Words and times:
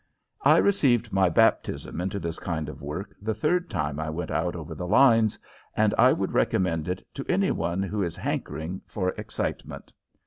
I 0.41 0.57
received 0.57 1.13
my 1.13 1.29
baptism 1.29 2.01
into 2.01 2.17
this 2.17 2.39
kind 2.39 2.69
of 2.69 2.81
work 2.81 3.13
the 3.21 3.35
third 3.35 3.69
time 3.69 3.99
I 3.99 4.09
went 4.09 4.31
out 4.31 4.55
over 4.55 4.73
the 4.73 4.87
lines, 4.87 5.37
and 5.77 5.93
I 5.95 6.11
would 6.11 6.31
recommend 6.33 6.87
it 6.87 7.05
to 7.13 7.25
any 7.31 7.51
one 7.51 7.83
who 7.83 8.01
is 8.01 8.15
hankering 8.15 8.81
for 8.87 9.09
excitement. 9.09 9.93